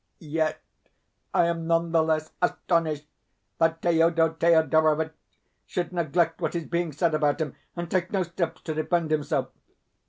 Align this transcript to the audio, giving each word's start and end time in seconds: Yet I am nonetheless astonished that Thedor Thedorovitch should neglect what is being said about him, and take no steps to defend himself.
Yet 0.17 0.59
I 1.31 1.45
am 1.45 1.67
nonetheless 1.67 2.31
astonished 2.41 3.05
that 3.59 3.83
Thedor 3.83 4.11
Thedorovitch 4.31 5.13
should 5.67 5.93
neglect 5.93 6.41
what 6.41 6.55
is 6.55 6.65
being 6.65 6.91
said 6.91 7.13
about 7.13 7.39
him, 7.39 7.55
and 7.75 7.91
take 7.91 8.11
no 8.11 8.23
steps 8.23 8.61
to 8.61 8.73
defend 8.73 9.11
himself. 9.11 9.49